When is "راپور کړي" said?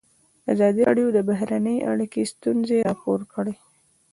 2.87-3.55